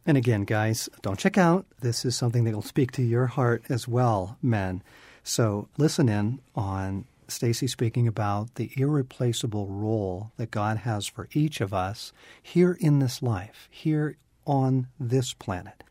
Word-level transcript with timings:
And 0.05 0.17
again, 0.17 0.43
guys, 0.43 0.87
don't 1.01 1.17
check 1.17 1.37
out. 1.37 1.65
This 1.81 2.05
is 2.05 2.15
something 2.15 2.43
that 2.43 2.53
will 2.53 2.61
speak 2.61 2.91
to 2.93 3.01
your 3.01 3.25
heart 3.25 3.63
as 3.69 3.87
well, 3.87 4.37
men. 4.41 4.83
So 5.27 5.69
listen 5.79 6.07
in 6.07 6.39
on 6.55 7.05
Stasi 7.27 7.67
speaking 7.67 8.07
about 8.07 8.55
the 8.55 8.69
irreplaceable 8.77 9.65
role 9.65 10.31
that 10.37 10.51
God 10.51 10.77
has 10.77 11.07
for 11.07 11.27
each 11.33 11.61
of 11.61 11.73
us 11.73 12.13
here 12.43 12.77
in 12.79 12.99
this 12.99 13.23
life, 13.23 13.67
here 13.71 14.17
on 14.45 14.87
this 14.99 15.33
planet. 15.33 15.83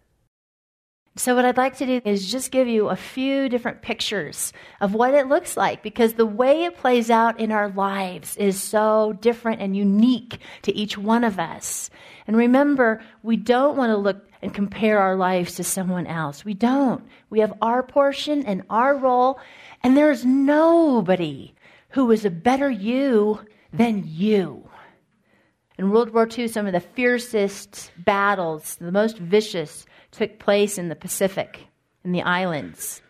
So, 1.16 1.34
what 1.34 1.44
I'd 1.44 1.56
like 1.56 1.76
to 1.78 1.86
do 1.86 2.00
is 2.04 2.30
just 2.30 2.50
give 2.50 2.66
you 2.66 2.88
a 2.88 2.96
few 2.96 3.48
different 3.48 3.82
pictures 3.82 4.52
of 4.80 4.94
what 4.94 5.14
it 5.14 5.28
looks 5.28 5.56
like 5.56 5.82
because 5.82 6.14
the 6.14 6.26
way 6.26 6.64
it 6.64 6.76
plays 6.76 7.08
out 7.08 7.38
in 7.38 7.52
our 7.52 7.68
lives 7.68 8.36
is 8.36 8.60
so 8.60 9.16
different 9.20 9.60
and 9.60 9.76
unique 9.76 10.38
to 10.62 10.74
each 10.74 10.98
one 10.98 11.22
of 11.22 11.38
us. 11.38 11.88
And 12.26 12.36
remember, 12.36 13.00
we 13.22 13.36
don't 13.36 13.76
want 13.76 13.90
to 13.90 13.96
look 13.96 14.28
and 14.44 14.54
compare 14.54 14.98
our 14.98 15.16
lives 15.16 15.54
to 15.54 15.64
someone 15.64 16.06
else. 16.06 16.44
We 16.44 16.52
don't. 16.52 17.02
We 17.30 17.40
have 17.40 17.54
our 17.62 17.82
portion 17.82 18.44
and 18.44 18.62
our 18.68 18.94
role, 18.94 19.40
and 19.82 19.96
there's 19.96 20.24
nobody 20.24 21.54
who 21.88 22.10
is 22.10 22.24
a 22.24 22.30
better 22.30 22.70
you 22.70 23.40
than 23.72 24.04
you. 24.06 24.68
In 25.78 25.90
World 25.90 26.10
War 26.10 26.28
II, 26.30 26.46
some 26.48 26.66
of 26.66 26.74
the 26.74 26.80
fiercest 26.80 27.90
battles, 27.96 28.76
the 28.76 28.92
most 28.92 29.16
vicious, 29.18 29.86
took 30.10 30.38
place 30.38 30.76
in 30.76 30.88
the 30.88 30.94
Pacific, 30.94 31.66
in 32.04 32.12
the 32.12 32.22
islands. 32.22 33.00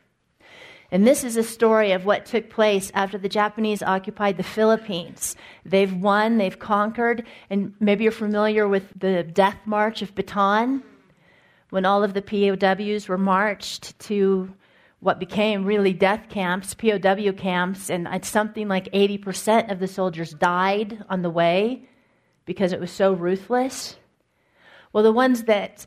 And 0.92 1.04
this 1.04 1.24
is 1.24 1.36
a 1.36 1.42
story 1.42 1.90
of 1.90 2.04
what 2.04 2.26
took 2.26 2.48
place 2.48 2.92
after 2.94 3.18
the 3.18 3.28
Japanese 3.28 3.82
occupied 3.82 4.36
the 4.36 4.44
Philippines. 4.44 5.34
They've 5.64 5.92
won, 5.92 6.38
they've 6.38 6.58
conquered, 6.58 7.24
and 7.50 7.74
maybe 7.80 8.04
you're 8.04 8.12
familiar 8.12 8.68
with 8.68 8.88
the 8.96 9.24
death 9.24 9.58
march 9.66 10.02
of 10.02 10.14
Bataan, 10.14 10.82
when 11.74 11.84
all 11.84 12.04
of 12.04 12.14
the 12.14 12.22
POWs 12.22 13.08
were 13.08 13.18
marched 13.18 13.98
to 13.98 14.48
what 15.00 15.18
became 15.18 15.64
really 15.64 15.92
death 15.92 16.28
camps, 16.28 16.72
POW 16.72 17.32
camps, 17.32 17.90
and 17.90 18.06
something 18.24 18.68
like 18.68 18.84
80% 18.92 19.72
of 19.72 19.80
the 19.80 19.88
soldiers 19.88 20.34
died 20.34 21.04
on 21.08 21.22
the 21.22 21.30
way 21.30 21.82
because 22.44 22.72
it 22.72 22.78
was 22.78 22.92
so 22.92 23.12
ruthless. 23.12 23.96
Well, 24.92 25.02
the 25.02 25.10
ones 25.10 25.42
that 25.46 25.84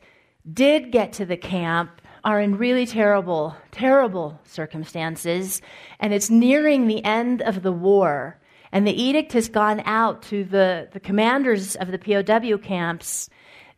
did 0.53 0.91
get 0.91 1.13
to 1.13 1.25
the 1.25 1.37
camp 1.37 2.01
are 2.25 2.41
in 2.41 2.57
really 2.57 2.85
terrible, 2.85 3.55
terrible 3.71 4.41
circumstances, 4.43 5.61
and 6.01 6.13
it's 6.13 6.29
nearing 6.29 6.87
the 6.87 7.01
end 7.05 7.41
of 7.41 7.63
the 7.63 7.71
war. 7.71 8.37
And 8.73 8.85
the 8.85 9.01
edict 9.01 9.31
has 9.31 9.47
gone 9.47 9.81
out 9.85 10.21
to 10.23 10.43
the, 10.43 10.89
the 10.91 10.99
commanders 10.99 11.77
of 11.77 11.91
the 11.91 11.97
POW 11.97 12.57
camps 12.57 13.29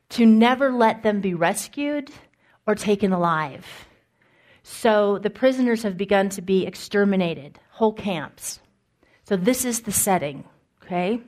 to 0.09 0.25
never 0.25 0.71
let 0.71 1.03
them 1.03 1.21
be 1.21 1.33
rescued 1.33 2.11
or 2.65 2.75
taken 2.75 3.11
alive. 3.11 3.65
So 4.63 5.17
the 5.17 5.29
prisoners 5.29 5.83
have 5.83 5.97
begun 5.97 6.29
to 6.29 6.41
be 6.41 6.65
exterminated, 6.65 7.59
whole 7.71 7.93
camps. 7.93 8.59
So 9.23 9.35
this 9.35 9.65
is 9.65 9.81
the 9.81 9.91
setting, 9.91 10.43
okay? 10.83 11.21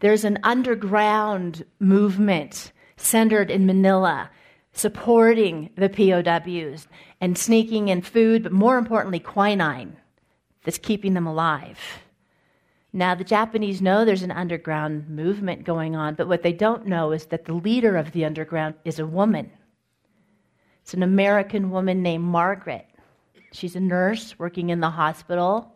There's 0.00 0.24
an 0.24 0.38
underground 0.42 1.64
movement 1.78 2.72
centered 2.96 3.50
in 3.50 3.66
Manila, 3.66 4.30
supporting 4.72 5.70
the 5.76 5.88
POWs 5.88 6.86
and 7.20 7.36
sneaking 7.36 7.88
in 7.88 8.02
food, 8.02 8.42
but 8.42 8.52
more 8.52 8.78
importantly, 8.78 9.20
quinine 9.20 9.96
that's 10.64 10.78
keeping 10.78 11.14
them 11.14 11.26
alive. 11.26 11.78
Now, 12.92 13.14
the 13.14 13.24
Japanese 13.24 13.80
know 13.80 14.04
there's 14.04 14.24
an 14.24 14.32
underground 14.32 15.08
movement 15.08 15.64
going 15.64 15.94
on, 15.94 16.14
but 16.14 16.26
what 16.26 16.42
they 16.42 16.52
don't 16.52 16.86
know 16.86 17.12
is 17.12 17.26
that 17.26 17.44
the 17.44 17.52
leader 17.52 17.96
of 17.96 18.10
the 18.12 18.24
underground 18.24 18.74
is 18.84 18.98
a 18.98 19.06
woman. 19.06 19.50
It's 20.82 20.94
an 20.94 21.02
American 21.04 21.70
woman 21.70 22.02
named 22.02 22.24
Margaret. 22.24 22.86
She's 23.52 23.76
a 23.76 23.80
nurse 23.80 24.38
working 24.38 24.70
in 24.70 24.80
the 24.80 24.90
hospital. 24.90 25.72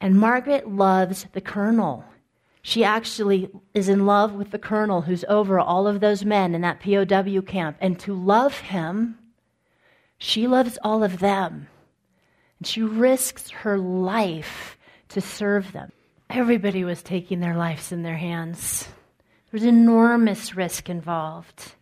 And 0.00 0.18
Margaret 0.18 0.68
loves 0.70 1.26
the 1.32 1.40
colonel. 1.40 2.04
She 2.62 2.84
actually 2.84 3.50
is 3.74 3.88
in 3.88 4.06
love 4.06 4.32
with 4.32 4.50
the 4.50 4.58
colonel 4.58 5.02
who's 5.02 5.24
over 5.28 5.58
all 5.58 5.88
of 5.88 6.00
those 6.00 6.24
men 6.24 6.54
in 6.54 6.60
that 6.60 6.80
POW 6.80 7.40
camp. 7.40 7.76
And 7.80 7.98
to 8.00 8.14
love 8.14 8.58
him, 8.58 9.18
she 10.18 10.46
loves 10.46 10.78
all 10.82 11.02
of 11.02 11.18
them. 11.18 11.68
And 12.58 12.66
she 12.66 12.80
risks 12.80 13.50
her 13.50 13.76
life 13.76 14.73
to 15.14 15.20
serve 15.20 15.72
them. 15.72 15.90
Everybody 16.28 16.84
was 16.84 17.02
taking 17.02 17.40
their 17.40 17.56
lives 17.56 17.92
in 17.92 18.02
their 18.02 18.16
hands. 18.16 18.88
There 19.50 19.60
was 19.60 19.64
enormous 19.64 20.54
risk 20.54 20.90
involved. 20.90 21.74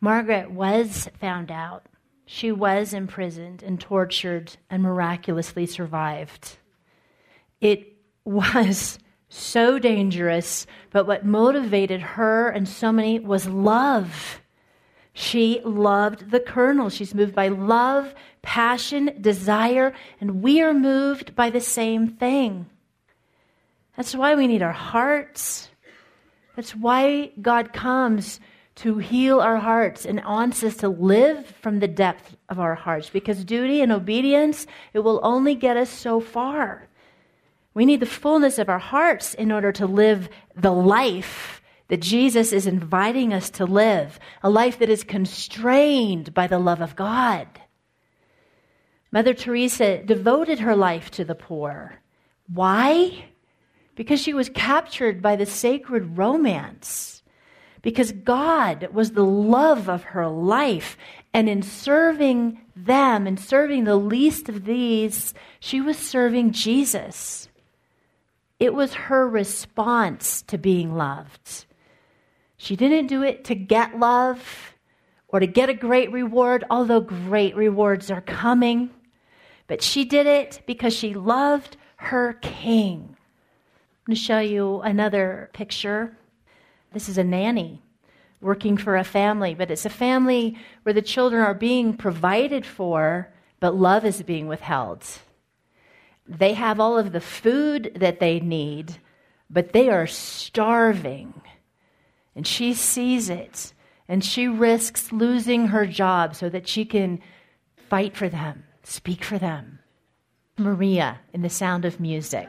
Margaret 0.00 0.50
was 0.50 1.08
found 1.20 1.50
out. 1.50 1.86
She 2.26 2.52
was 2.52 2.92
imprisoned 2.92 3.62
and 3.62 3.80
tortured 3.80 4.56
and 4.68 4.82
miraculously 4.82 5.66
survived. 5.66 6.58
It 7.60 7.96
was 8.24 8.98
so 9.30 9.78
dangerous, 9.78 10.66
but 10.90 11.06
what 11.06 11.24
motivated 11.24 12.00
her 12.00 12.50
and 12.50 12.68
so 12.68 12.92
many 12.92 13.18
was 13.18 13.48
love. 13.48 14.42
She 15.18 15.60
loved 15.64 16.30
the 16.30 16.38
colonel. 16.38 16.90
She's 16.90 17.12
moved 17.12 17.34
by 17.34 17.48
love, 17.48 18.14
passion, 18.40 19.10
desire, 19.20 19.92
and 20.20 20.44
we 20.44 20.60
are 20.62 20.72
moved 20.72 21.34
by 21.34 21.50
the 21.50 21.60
same 21.60 22.06
thing. 22.06 22.66
That's 23.96 24.14
why 24.14 24.36
we 24.36 24.46
need 24.46 24.62
our 24.62 24.70
hearts. 24.70 25.70
That's 26.54 26.70
why 26.70 27.32
God 27.42 27.72
comes 27.72 28.38
to 28.76 28.98
heal 28.98 29.40
our 29.40 29.56
hearts 29.56 30.06
and 30.06 30.22
wants 30.24 30.62
us 30.62 30.76
to 30.76 30.88
live 30.88 31.44
from 31.62 31.80
the 31.80 31.88
depth 31.88 32.36
of 32.48 32.60
our 32.60 32.76
hearts 32.76 33.10
because 33.10 33.44
duty 33.44 33.80
and 33.80 33.90
obedience, 33.90 34.68
it 34.92 35.00
will 35.00 35.18
only 35.24 35.56
get 35.56 35.76
us 35.76 35.90
so 35.90 36.20
far. 36.20 36.86
We 37.74 37.86
need 37.86 37.98
the 37.98 38.06
fullness 38.06 38.56
of 38.60 38.68
our 38.68 38.78
hearts 38.78 39.34
in 39.34 39.50
order 39.50 39.72
to 39.72 39.86
live 39.88 40.28
the 40.54 40.70
life 40.70 41.57
that 41.88 42.00
Jesus 42.00 42.52
is 42.52 42.66
inviting 42.66 43.32
us 43.32 43.50
to 43.50 43.64
live, 43.64 44.20
a 44.42 44.50
life 44.50 44.78
that 44.78 44.90
is 44.90 45.04
constrained 45.04 46.34
by 46.34 46.46
the 46.46 46.58
love 46.58 46.80
of 46.80 46.96
God. 46.96 47.48
Mother 49.10 49.32
Teresa 49.32 50.02
devoted 50.02 50.60
her 50.60 50.76
life 50.76 51.10
to 51.12 51.24
the 51.24 51.34
poor. 51.34 52.00
Why? 52.52 53.24
Because 53.94 54.20
she 54.20 54.34
was 54.34 54.50
captured 54.50 55.22
by 55.22 55.36
the 55.36 55.46
sacred 55.46 56.18
romance. 56.18 57.22
Because 57.80 58.12
God 58.12 58.88
was 58.92 59.12
the 59.12 59.24
love 59.24 59.88
of 59.88 60.02
her 60.04 60.28
life. 60.28 60.98
And 61.32 61.48
in 61.48 61.62
serving 61.62 62.60
them, 62.76 63.26
in 63.26 63.38
serving 63.38 63.84
the 63.84 63.96
least 63.96 64.48
of 64.48 64.66
these, 64.66 65.32
she 65.58 65.80
was 65.80 65.96
serving 65.96 66.52
Jesus. 66.52 67.48
It 68.60 68.74
was 68.74 68.92
her 68.94 69.26
response 69.26 70.42
to 70.42 70.58
being 70.58 70.94
loved. 70.94 71.64
She 72.58 72.76
didn't 72.76 73.06
do 73.06 73.22
it 73.22 73.44
to 73.44 73.54
get 73.54 73.98
love 73.98 74.74
or 75.28 75.40
to 75.40 75.46
get 75.46 75.70
a 75.70 75.74
great 75.74 76.12
reward, 76.12 76.64
although 76.68 77.00
great 77.00 77.56
rewards 77.56 78.10
are 78.10 78.20
coming. 78.20 78.90
But 79.68 79.80
she 79.80 80.04
did 80.04 80.26
it 80.26 80.60
because 80.66 80.92
she 80.92 81.14
loved 81.14 81.76
her 81.96 82.34
king. 82.34 83.16
I'm 83.16 84.14
going 84.14 84.16
to 84.16 84.22
show 84.22 84.40
you 84.40 84.80
another 84.80 85.50
picture. 85.52 86.16
This 86.92 87.08
is 87.08 87.16
a 87.16 87.24
nanny 87.24 87.82
working 88.40 88.76
for 88.76 88.96
a 88.96 89.04
family, 89.04 89.54
but 89.54 89.70
it's 89.70 89.86
a 89.86 89.90
family 89.90 90.56
where 90.82 90.92
the 90.92 91.02
children 91.02 91.42
are 91.42 91.54
being 91.54 91.96
provided 91.96 92.64
for, 92.64 93.32
but 93.60 93.76
love 93.76 94.04
is 94.04 94.22
being 94.22 94.46
withheld. 94.46 95.04
They 96.26 96.54
have 96.54 96.80
all 96.80 96.98
of 96.98 97.12
the 97.12 97.20
food 97.20 97.92
that 97.96 98.20
they 98.20 98.40
need, 98.40 98.96
but 99.50 99.72
they 99.72 99.88
are 99.88 100.06
starving. 100.06 101.40
And 102.38 102.46
she 102.46 102.72
sees 102.72 103.28
it, 103.28 103.74
and 104.06 104.24
she 104.24 104.46
risks 104.46 105.10
losing 105.10 105.66
her 105.66 105.88
job 105.88 106.36
so 106.36 106.48
that 106.48 106.68
she 106.68 106.84
can 106.84 107.20
fight 107.88 108.16
for 108.16 108.28
them, 108.28 108.62
speak 108.84 109.24
for 109.24 109.38
them. 109.38 109.80
Maria 110.56 111.18
in 111.32 111.42
The 111.42 111.50
Sound 111.50 111.84
of 111.84 111.98
Music. 111.98 112.48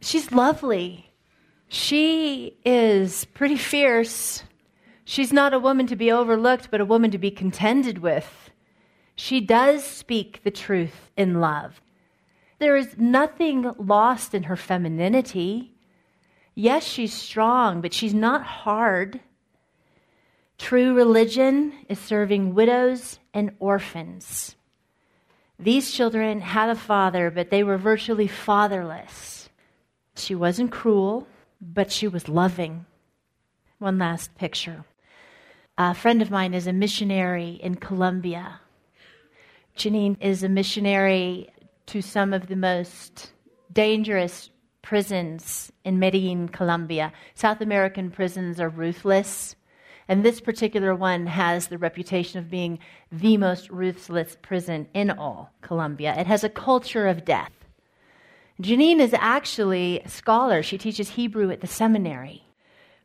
She's 0.00 0.32
lovely. 0.32 1.12
She 1.68 2.56
is 2.64 3.26
pretty 3.26 3.58
fierce. 3.58 4.42
She's 5.04 5.30
not 5.30 5.52
a 5.52 5.58
woman 5.58 5.86
to 5.88 5.94
be 5.94 6.10
overlooked, 6.10 6.70
but 6.70 6.80
a 6.80 6.86
woman 6.86 7.10
to 7.10 7.18
be 7.18 7.30
contended 7.30 7.98
with. 7.98 8.50
She 9.16 9.42
does 9.42 9.84
speak 9.84 10.40
the 10.44 10.50
truth 10.50 11.10
in 11.14 11.42
love. 11.42 11.82
There 12.58 12.74
is 12.74 12.96
nothing 12.96 13.70
lost 13.76 14.32
in 14.32 14.44
her 14.44 14.56
femininity. 14.56 15.74
Yes, 16.60 16.82
she's 16.82 17.12
strong, 17.12 17.82
but 17.82 17.94
she's 17.94 18.12
not 18.12 18.42
hard. 18.42 19.20
True 20.58 20.92
religion 20.92 21.72
is 21.88 22.00
serving 22.00 22.52
widows 22.52 23.20
and 23.32 23.52
orphans. 23.60 24.56
These 25.60 25.92
children 25.92 26.40
had 26.40 26.68
a 26.68 26.74
father, 26.74 27.30
but 27.30 27.50
they 27.50 27.62
were 27.62 27.78
virtually 27.78 28.26
fatherless. 28.26 29.48
She 30.16 30.34
wasn't 30.34 30.72
cruel, 30.72 31.28
but 31.60 31.92
she 31.92 32.08
was 32.08 32.28
loving. 32.28 32.86
One 33.78 33.98
last 33.98 34.34
picture. 34.34 34.84
A 35.78 35.94
friend 35.94 36.20
of 36.20 36.32
mine 36.32 36.54
is 36.54 36.66
a 36.66 36.72
missionary 36.72 37.60
in 37.62 37.76
Colombia. 37.76 38.58
Janine 39.76 40.16
is 40.20 40.42
a 40.42 40.48
missionary 40.48 41.50
to 41.86 42.02
some 42.02 42.32
of 42.32 42.48
the 42.48 42.56
most 42.56 43.30
dangerous 43.72 44.50
prisons 44.82 45.72
in 45.84 45.98
Medellin, 45.98 46.48
Colombia. 46.48 47.12
South 47.34 47.60
American 47.60 48.10
prisons 48.10 48.60
are 48.60 48.68
ruthless, 48.68 49.56
and 50.08 50.24
this 50.24 50.40
particular 50.40 50.94
one 50.94 51.26
has 51.26 51.68
the 51.68 51.78
reputation 51.78 52.38
of 52.38 52.50
being 52.50 52.78
the 53.12 53.36
most 53.36 53.68
ruthless 53.70 54.36
prison 54.40 54.88
in 54.94 55.10
all 55.10 55.52
Colombia. 55.60 56.14
It 56.18 56.26
has 56.26 56.44
a 56.44 56.48
culture 56.48 57.06
of 57.06 57.24
death. 57.24 57.52
Janine 58.62 59.00
is 59.00 59.14
actually 59.14 60.00
a 60.00 60.08
scholar. 60.08 60.62
She 60.62 60.78
teaches 60.78 61.10
Hebrew 61.10 61.50
at 61.50 61.60
the 61.60 61.66
seminary. 61.66 62.42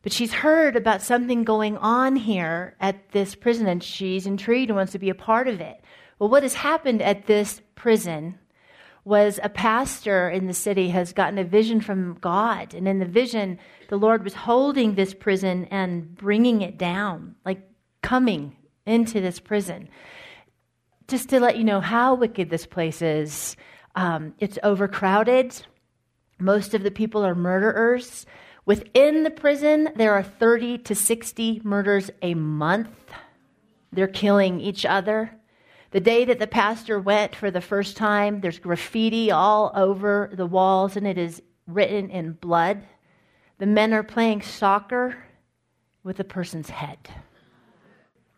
But 0.01 0.11
she's 0.11 0.33
heard 0.33 0.75
about 0.75 1.01
something 1.01 1.43
going 1.43 1.77
on 1.77 2.15
here 2.15 2.75
at 2.79 3.11
this 3.11 3.35
prison, 3.35 3.67
and 3.67 3.83
she's 3.83 4.25
intrigued 4.25 4.69
and 4.69 4.77
wants 4.77 4.91
to 4.93 4.99
be 4.99 5.09
a 5.09 5.15
part 5.15 5.47
of 5.47 5.61
it. 5.61 5.81
Well, 6.19 6.29
what 6.29 6.43
has 6.43 6.55
happened 6.55 7.01
at 7.01 7.25
this 7.25 7.61
prison 7.75 8.39
was 9.05 9.39
a 9.43 9.49
pastor 9.49 10.29
in 10.29 10.47
the 10.47 10.53
city 10.53 10.89
has 10.89 11.11
gotten 11.11 11.37
a 11.37 11.43
vision 11.43 11.81
from 11.81 12.17
God. 12.21 12.73
And 12.73 12.87
in 12.87 12.99
the 12.99 13.05
vision, 13.05 13.59
the 13.89 13.97
Lord 13.97 14.23
was 14.23 14.33
holding 14.33 14.95
this 14.95 15.13
prison 15.13 15.65
and 15.65 16.15
bringing 16.15 16.61
it 16.61 16.77
down, 16.77 17.35
like 17.45 17.61
coming 18.01 18.55
into 18.85 19.19
this 19.19 19.39
prison. 19.39 19.89
Just 21.07 21.29
to 21.29 21.39
let 21.39 21.57
you 21.57 21.65
know 21.65 21.81
how 21.81 22.15
wicked 22.15 22.49
this 22.49 22.65
place 22.65 23.01
is, 23.01 23.57
um, 23.95 24.33
it's 24.39 24.57
overcrowded. 24.63 25.65
Most 26.39 26.73
of 26.73 26.83
the 26.83 26.91
people 26.91 27.25
are 27.25 27.35
murderers. 27.35 28.25
Within 28.65 29.23
the 29.23 29.29
prison, 29.29 29.89
there 29.97 30.13
are 30.13 30.23
30 30.23 30.77
to 30.79 30.95
60 30.95 31.61
murders 31.65 32.09
a 32.21 32.33
month. 32.35 32.89
They're 33.91 34.07
killing 34.07 34.61
each 34.61 34.85
other. 34.85 35.37
The 35.93 36.01
day 36.01 36.25
that 36.25 36.39
the 36.39 36.47
pastor 36.47 36.99
went 36.99 37.35
for 37.35 37.51
the 37.51 37.61
first 37.61 37.95
time, 37.95 38.41
there's 38.41 38.57
graffiti 38.57 39.29
all 39.29 39.71
over 39.75 40.31
the 40.33 40.47
walls 40.47 40.97
and 40.97 41.05
it 41.05 41.19
is 41.19 41.39
written 41.67 42.09
in 42.09 42.33
blood. 42.33 42.83
The 43.59 43.67
men 43.67 43.93
are 43.93 44.01
playing 44.01 44.41
soccer 44.41 45.23
with 46.03 46.19
a 46.19 46.23
person's 46.23 46.71
head. 46.71 46.97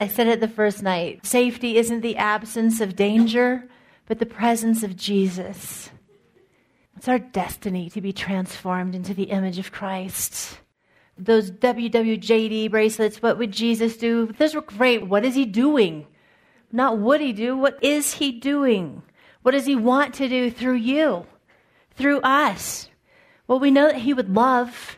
I 0.01 0.09
said 0.09 0.27
it 0.27 0.41
the 0.41 0.49
first 0.49 0.83
night 0.83 1.25
safety 1.25 1.77
isn't 1.77 2.01
the 2.01 2.17
absence 2.17 2.81
of 2.81 2.97
danger, 2.97 3.69
but 4.05 4.19
the 4.19 4.25
presence 4.25 4.83
of 4.83 4.97
Jesus. 4.97 5.89
It's 6.97 7.07
our 7.07 7.19
destiny 7.19 7.89
to 7.91 8.01
be 8.01 8.11
transformed 8.11 8.95
into 8.95 9.13
the 9.13 9.31
image 9.31 9.59
of 9.59 9.71
Christ. 9.71 10.59
Those 11.17 11.51
WWJD 11.51 12.69
bracelets, 12.69 13.21
what 13.21 13.37
would 13.37 13.53
Jesus 13.53 13.95
do? 13.95 14.33
Those 14.37 14.55
were 14.55 14.61
great. 14.61 15.07
What 15.07 15.23
is 15.23 15.35
he 15.35 15.45
doing? 15.45 16.05
Not 16.75 16.97
would 16.97 17.21
he 17.21 17.31
do, 17.31 17.55
what 17.55 17.81
is 17.81 18.15
he 18.15 18.33
doing? 18.33 19.01
What 19.43 19.51
does 19.51 19.65
he 19.65 19.77
want 19.77 20.13
to 20.15 20.27
do 20.27 20.51
through 20.51 20.75
you, 20.75 21.25
through 21.95 22.19
us? 22.19 22.89
Well, 23.47 23.61
we 23.61 23.71
know 23.71 23.87
that 23.87 24.01
he 24.01 24.13
would 24.13 24.35
love. 24.35 24.97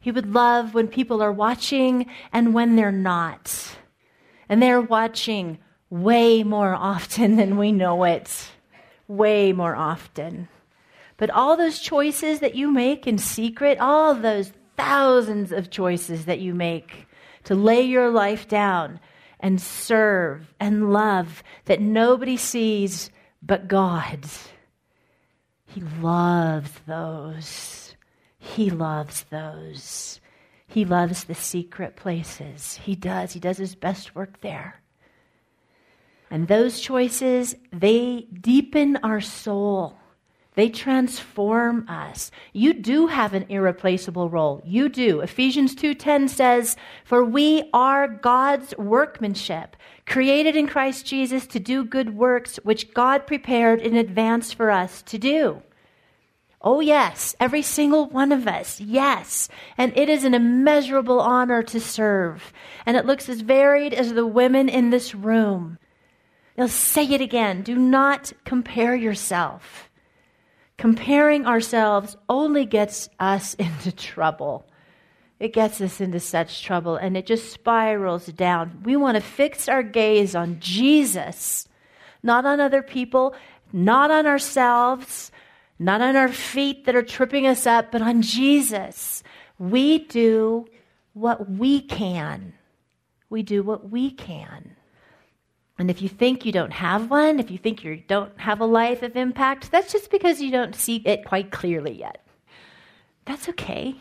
He 0.00 0.10
would 0.10 0.34
love 0.34 0.74
when 0.74 0.88
people 0.88 1.22
are 1.22 1.30
watching 1.30 2.06
and 2.32 2.52
when 2.52 2.74
they're 2.74 2.90
not. 2.90 3.76
And 4.48 4.60
they're 4.60 4.80
watching 4.80 5.58
way 5.90 6.42
more 6.42 6.74
often 6.74 7.36
than 7.40 7.56
we 7.56 7.70
know 7.70 8.02
it. 8.02 8.50
Way 9.06 9.52
more 9.52 9.76
often. 9.76 10.48
But 11.18 11.30
all 11.30 11.56
those 11.56 11.78
choices 11.78 12.40
that 12.40 12.56
you 12.56 12.72
make 12.72 13.06
in 13.06 13.18
secret, 13.18 13.78
all 13.78 14.12
those 14.12 14.52
thousands 14.76 15.52
of 15.52 15.70
choices 15.70 16.24
that 16.24 16.40
you 16.40 16.52
make 16.52 17.06
to 17.44 17.54
lay 17.54 17.82
your 17.82 18.10
life 18.10 18.48
down, 18.48 18.98
and 19.40 19.60
serve 19.60 20.54
and 20.58 20.92
love 20.92 21.42
that 21.66 21.80
nobody 21.80 22.36
sees 22.36 23.10
but 23.42 23.68
God. 23.68 24.24
He 25.66 25.80
loves 26.00 26.70
those. 26.86 27.94
He 28.38 28.70
loves 28.70 29.24
those. 29.30 30.20
He 30.66 30.84
loves 30.84 31.24
the 31.24 31.34
secret 31.34 31.96
places. 31.96 32.80
He 32.82 32.94
does. 32.94 33.32
He 33.32 33.40
does 33.40 33.58
his 33.58 33.74
best 33.74 34.14
work 34.14 34.40
there. 34.40 34.80
And 36.30 36.48
those 36.48 36.80
choices, 36.80 37.54
they 37.72 38.26
deepen 38.32 38.96
our 39.02 39.20
soul. 39.20 39.96
They 40.56 40.70
transform 40.70 41.86
us. 41.86 42.30
You 42.54 42.72
do 42.72 43.06
have 43.06 43.34
an 43.34 43.44
irreplaceable 43.50 44.30
role. 44.30 44.62
You 44.64 44.88
do. 44.88 45.20
Ephesians 45.20 45.74
2:10 45.74 46.28
says, 46.28 46.76
"For 47.04 47.22
we 47.22 47.68
are 47.74 48.08
God's 48.08 48.74
workmanship, 48.78 49.76
created 50.06 50.56
in 50.56 50.66
Christ 50.66 51.06
Jesus 51.06 51.46
to 51.48 51.60
do 51.60 51.84
good 51.84 52.16
works 52.16 52.56
which 52.64 52.94
God 52.94 53.26
prepared 53.26 53.80
in 53.80 53.96
advance 53.96 54.52
for 54.52 54.70
us 54.70 55.02
to 55.02 55.18
do." 55.18 55.62
Oh, 56.62 56.80
yes, 56.80 57.36
every 57.38 57.62
single 57.62 58.06
one 58.08 58.32
of 58.32 58.48
us, 58.48 58.80
yes. 58.80 59.48
And 59.76 59.92
it 59.94 60.08
is 60.08 60.24
an 60.24 60.34
immeasurable 60.34 61.20
honor 61.20 61.62
to 61.64 61.78
serve. 61.78 62.52
And 62.86 62.96
it 62.96 63.04
looks 63.04 63.28
as 63.28 63.42
varied 63.42 63.92
as 63.92 64.14
the 64.14 64.26
women 64.26 64.70
in 64.70 64.88
this 64.88 65.14
room. 65.14 65.78
Now, 66.56 66.66
say 66.66 67.04
it 67.04 67.20
again. 67.20 67.60
Do 67.60 67.76
not 67.76 68.32
compare 68.44 68.96
yourself. 68.96 69.85
Comparing 70.78 71.46
ourselves 71.46 72.16
only 72.28 72.64
gets 72.64 73.08
us 73.18 73.54
into 73.58 73.92
trouble. 73.92 74.66
It 75.38 75.52
gets 75.52 75.80
us 75.80 76.00
into 76.00 76.20
such 76.20 76.62
trouble 76.62 76.96
and 76.96 77.16
it 77.16 77.26
just 77.26 77.52
spirals 77.52 78.26
down. 78.26 78.82
We 78.84 78.96
want 78.96 79.16
to 79.16 79.20
fix 79.20 79.68
our 79.68 79.82
gaze 79.82 80.34
on 80.34 80.58
Jesus, 80.60 81.68
not 82.22 82.46
on 82.46 82.58
other 82.58 82.82
people, 82.82 83.34
not 83.72 84.10
on 84.10 84.26
ourselves, 84.26 85.30
not 85.78 86.00
on 86.00 86.16
our 86.16 86.28
feet 86.28 86.86
that 86.86 86.96
are 86.96 87.02
tripping 87.02 87.46
us 87.46 87.66
up, 87.66 87.92
but 87.92 88.00
on 88.00 88.22
Jesus. 88.22 89.22
We 89.58 89.98
do 89.98 90.66
what 91.12 91.50
we 91.50 91.82
can. 91.82 92.54
We 93.28 93.42
do 93.42 93.62
what 93.62 93.90
we 93.90 94.10
can. 94.10 94.76
And 95.78 95.90
if 95.90 96.00
you 96.00 96.08
think 96.08 96.46
you 96.46 96.52
don't 96.52 96.72
have 96.72 97.10
one, 97.10 97.38
if 97.38 97.50
you 97.50 97.58
think 97.58 97.84
you 97.84 98.02
don't 98.08 98.38
have 98.40 98.60
a 98.60 98.66
life 98.66 99.02
of 99.02 99.16
impact, 99.16 99.70
that's 99.70 99.92
just 99.92 100.10
because 100.10 100.40
you 100.40 100.50
don't 100.50 100.74
see 100.74 101.02
it 101.04 101.24
quite 101.24 101.50
clearly 101.50 101.92
yet. 101.92 102.26
That's 103.26 103.48
okay. 103.50 103.96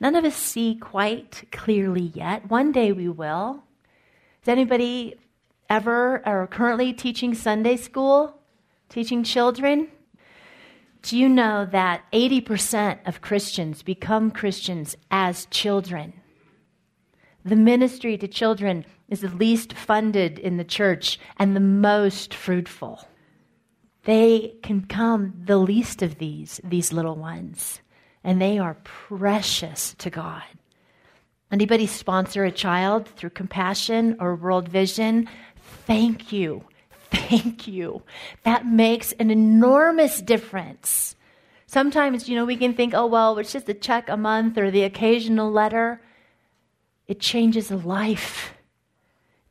None 0.00 0.16
of 0.16 0.24
us 0.24 0.34
see 0.34 0.74
quite 0.74 1.44
clearly 1.52 2.10
yet. 2.14 2.50
One 2.50 2.72
day 2.72 2.90
we 2.90 3.08
will. 3.08 3.62
Is 4.42 4.48
anybody 4.48 5.14
ever 5.70 6.26
or 6.26 6.48
currently 6.48 6.92
teaching 6.92 7.34
Sunday 7.34 7.76
school? 7.76 8.34
Teaching 8.88 9.22
children? 9.22 9.88
Do 11.02 11.16
you 11.16 11.28
know 11.28 11.66
that 11.66 12.02
80% 12.12 12.98
of 13.06 13.20
Christians 13.20 13.82
become 13.82 14.30
Christians 14.30 14.96
as 15.10 15.46
children? 15.46 16.14
The 17.44 17.56
ministry 17.56 18.16
to 18.18 18.28
children 18.28 18.84
is 19.12 19.20
the 19.20 19.28
least 19.28 19.74
funded 19.74 20.38
in 20.38 20.56
the 20.56 20.64
church 20.64 21.20
and 21.36 21.54
the 21.54 21.60
most 21.60 22.32
fruitful. 22.32 23.06
They 24.04 24.54
can 24.62 24.80
become 24.80 25.34
the 25.44 25.58
least 25.58 26.00
of 26.00 26.16
these, 26.16 26.62
these 26.64 26.94
little 26.94 27.16
ones, 27.16 27.82
and 28.24 28.40
they 28.40 28.58
are 28.58 28.78
precious 28.82 29.94
to 29.98 30.08
God. 30.08 30.42
Anybody 31.50 31.86
sponsor 31.86 32.44
a 32.44 32.50
child 32.50 33.06
through 33.06 33.30
compassion 33.30 34.16
or 34.18 34.34
world 34.34 34.70
vision? 34.70 35.28
Thank 35.86 36.32
you. 36.32 36.64
Thank 37.10 37.68
you. 37.68 38.02
That 38.44 38.64
makes 38.64 39.12
an 39.12 39.30
enormous 39.30 40.22
difference. 40.22 41.16
Sometimes, 41.66 42.30
you 42.30 42.34
know, 42.34 42.46
we 42.46 42.56
can 42.56 42.72
think, 42.72 42.94
oh, 42.94 43.06
well, 43.06 43.38
it's 43.38 43.52
just 43.52 43.68
a 43.68 43.74
check 43.74 44.08
a 44.08 44.16
month 44.16 44.56
or 44.56 44.70
the 44.70 44.84
occasional 44.84 45.52
letter. 45.52 46.00
It 47.06 47.20
changes 47.20 47.70
a 47.70 47.76
life. 47.76 48.54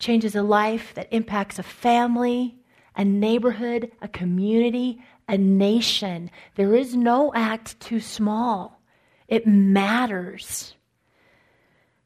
Changes 0.01 0.35
a 0.35 0.41
life 0.41 0.95
that 0.95 1.07
impacts 1.11 1.59
a 1.59 1.63
family, 1.63 2.55
a 2.95 3.05
neighborhood, 3.05 3.91
a 4.01 4.07
community, 4.07 4.99
a 5.27 5.37
nation. 5.37 6.31
There 6.55 6.73
is 6.73 6.95
no 6.95 7.31
act 7.35 7.79
too 7.79 7.99
small. 7.99 8.81
It 9.27 9.45
matters. 9.45 10.73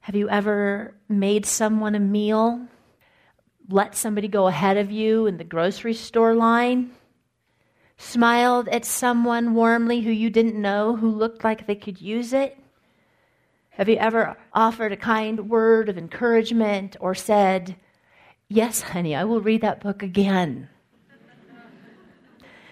Have 0.02 0.14
you 0.14 0.28
ever 0.28 0.94
made 1.08 1.46
someone 1.46 1.96
a 1.96 2.00
meal? 2.02 2.68
Let 3.70 3.96
somebody 3.96 4.28
go 4.28 4.48
ahead 4.48 4.76
of 4.76 4.92
you 4.92 5.26
in 5.26 5.38
the 5.38 5.46
grocery 5.46 5.94
store 5.94 6.36
line? 6.36 6.92
Smiled 7.96 8.68
at 8.68 8.84
someone 8.84 9.54
warmly 9.54 10.02
who 10.02 10.12
you 10.12 10.30
didn't 10.30 10.62
know 10.62 10.98
who 10.98 11.10
looked 11.10 11.46
like 11.46 11.66
they 11.66 11.76
could 11.76 12.02
use 12.02 12.34
it? 12.34 12.58
Have 13.70 13.88
you 13.88 13.96
ever 13.96 14.36
offered 14.52 14.92
a 14.92 14.98
kind 14.98 15.50
word 15.50 15.88
of 15.88 15.98
encouragement 15.98 16.98
or 17.00 17.16
said, 17.16 17.78
Yes, 18.48 18.82
honey, 18.82 19.16
I 19.16 19.24
will 19.24 19.42
read 19.42 19.62
that 19.62 19.82
book 19.82 20.04
again? 20.04 20.70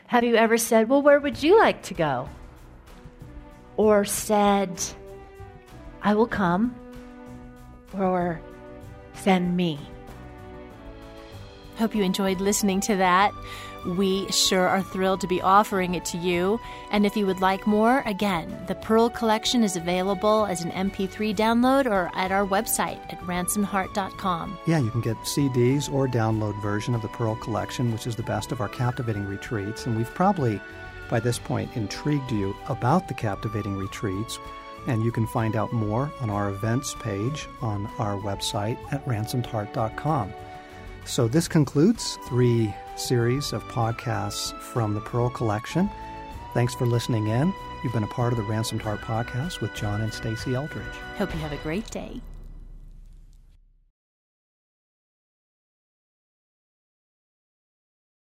Have 0.07 0.23
you 0.23 0.35
ever 0.35 0.57
said, 0.57 0.87
Well, 0.87 1.01
where 1.01 1.19
would 1.19 1.41
you 1.41 1.57
like 1.59 1.81
to 1.83 1.95
go? 1.95 2.29
Or 3.75 4.05
said, 4.05 4.81
I 6.03 6.13
will 6.13 6.27
come 6.27 6.75
or 7.97 8.39
send 9.13 9.57
me. 9.57 9.79
Hope 11.77 11.95
you 11.95 12.03
enjoyed 12.03 12.39
listening 12.39 12.79
to 12.81 12.95
that. 12.97 13.33
We 13.85 14.31
sure 14.31 14.67
are 14.67 14.81
thrilled 14.81 15.21
to 15.21 15.27
be 15.27 15.41
offering 15.41 15.95
it 15.95 16.05
to 16.05 16.17
you. 16.17 16.59
And 16.91 17.05
if 17.05 17.17
you 17.17 17.25
would 17.25 17.41
like 17.41 17.67
more, 17.67 18.01
again, 18.05 18.63
the 18.67 18.75
Pearl 18.75 19.09
Collection 19.09 19.63
is 19.63 19.75
available 19.75 20.45
as 20.45 20.63
an 20.63 20.71
MP3 20.71 21.35
download 21.35 21.85
or 21.85 22.09
at 22.15 22.31
our 22.31 22.45
website 22.45 22.99
at 23.11 23.19
ransomheart.com. 23.21 24.57
Yeah, 24.65 24.79
you 24.79 24.89
can 24.89 25.01
get 25.01 25.17
CDs 25.17 25.91
or 25.91 26.07
download 26.07 26.61
version 26.61 26.95
of 26.95 27.01
the 27.01 27.09
Pearl 27.09 27.35
Collection, 27.35 27.91
which 27.91 28.07
is 28.07 28.15
the 28.15 28.23
best 28.23 28.51
of 28.51 28.61
our 28.61 28.69
captivating 28.69 29.25
retreats. 29.25 29.85
And 29.85 29.97
we've 29.97 30.13
probably, 30.13 30.61
by 31.09 31.19
this 31.19 31.39
point, 31.39 31.75
intrigued 31.75 32.31
you 32.31 32.55
about 32.69 33.09
the 33.09 33.13
captivating 33.13 33.75
retreats 33.75 34.39
and 34.87 35.03
you 35.03 35.11
can 35.11 35.27
find 35.27 35.55
out 35.55 35.71
more 35.71 36.11
on 36.21 36.29
our 36.29 36.49
events 36.49 36.93
page 36.95 37.47
on 37.61 37.87
our 37.99 38.17
website 38.17 38.77
at 38.91 39.05
ransomedheart.com. 39.05 40.33
So 41.05 41.27
this 41.27 41.47
concludes 41.47 42.17
three 42.27 42.73
series 42.95 43.53
of 43.53 43.63
podcasts 43.65 44.57
from 44.59 44.93
the 44.93 45.01
Pearl 45.01 45.29
Collection. 45.29 45.89
Thanks 46.53 46.73
for 46.73 46.85
listening 46.85 47.27
in. 47.27 47.53
You've 47.83 47.93
been 47.93 48.03
a 48.03 48.07
part 48.07 48.31
of 48.31 48.37
the 48.37 48.43
Ransomed 48.45 48.81
Heart 48.81 49.01
podcast 49.01 49.59
with 49.59 49.73
John 49.75 50.01
and 50.01 50.11
Stasi 50.11 50.53
Eldredge. 50.53 50.95
Hope 51.17 51.33
you 51.33 51.39
have 51.41 51.51
a 51.51 51.57
great 51.57 51.89
day. 51.91 52.21